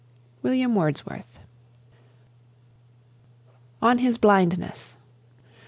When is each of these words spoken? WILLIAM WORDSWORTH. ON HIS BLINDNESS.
WILLIAM 0.41 0.73
WORDSWORTH. 0.73 1.37
ON 3.83 3.99
HIS 3.99 4.17
BLINDNESS. 4.17 4.97